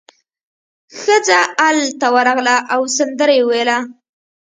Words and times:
ښځه 0.99 1.39
ال 1.69 1.79
ته 1.99 2.07
ورغله 2.15 2.55
او 2.73 2.81
سندره 2.97 3.33
یې 3.37 3.43
وویله. 3.45 3.77